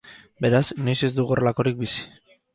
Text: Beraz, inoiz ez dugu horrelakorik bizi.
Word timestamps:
Beraz, 0.45 0.61
inoiz 0.85 0.95
ez 1.09 1.11
dugu 1.19 1.37
horrelakorik 1.37 1.79
bizi. 1.85 2.09